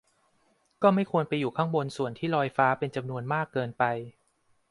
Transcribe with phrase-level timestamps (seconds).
[0.81, 3.83] ก็ไม่ควรไปอยู่ข้างบนส่วนที่ลอยฟ้าเป็นจำนวนมากเกินไป